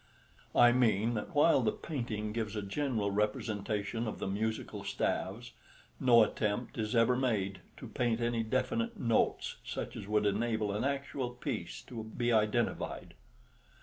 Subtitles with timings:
[0.55, 5.51] I mean that while the painting gives a general representation of the musical staves,
[5.99, 10.83] no attempt is ever made to paint any definite notes such as would enable an
[10.83, 13.13] actual piece to be identified.